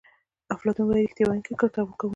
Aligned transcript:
افلاطون 0.53 0.85
وایي 0.87 1.03
ریښتیا 1.05 1.25
ویونکی 1.25 1.53
کرکه 1.59 1.79
کوونکي 1.83 2.01
لري. 2.07 2.09